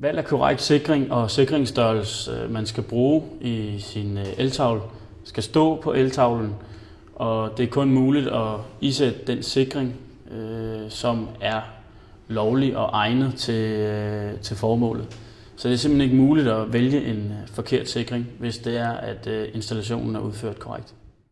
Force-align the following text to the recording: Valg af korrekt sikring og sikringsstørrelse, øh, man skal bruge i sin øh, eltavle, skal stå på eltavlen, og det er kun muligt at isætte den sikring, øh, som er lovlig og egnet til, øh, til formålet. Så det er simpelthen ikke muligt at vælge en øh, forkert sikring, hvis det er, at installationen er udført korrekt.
Valg 0.00 0.18
af 0.18 0.24
korrekt 0.24 0.62
sikring 0.62 1.12
og 1.12 1.30
sikringsstørrelse, 1.30 2.32
øh, 2.32 2.50
man 2.50 2.66
skal 2.66 2.82
bruge 2.82 3.22
i 3.40 3.76
sin 3.78 4.18
øh, 4.18 4.26
eltavle, 4.36 4.80
skal 5.24 5.42
stå 5.42 5.80
på 5.80 5.92
eltavlen, 5.92 6.54
og 7.14 7.56
det 7.56 7.64
er 7.64 7.70
kun 7.70 7.90
muligt 7.90 8.28
at 8.28 8.54
isætte 8.80 9.18
den 9.26 9.42
sikring, 9.42 9.94
øh, 10.30 10.90
som 10.90 11.28
er 11.40 11.60
lovlig 12.28 12.76
og 12.76 12.90
egnet 12.92 13.34
til, 13.34 13.64
øh, 13.64 14.40
til 14.40 14.56
formålet. 14.56 15.06
Så 15.56 15.68
det 15.68 15.74
er 15.74 15.78
simpelthen 15.78 16.10
ikke 16.10 16.22
muligt 16.22 16.48
at 16.48 16.72
vælge 16.72 17.04
en 17.04 17.18
øh, 17.18 17.48
forkert 17.48 17.88
sikring, 17.88 18.26
hvis 18.38 18.58
det 18.58 18.76
er, 18.76 18.90
at 18.90 19.28
installationen 19.54 20.16
er 20.16 20.20
udført 20.20 20.58
korrekt. 20.58 20.94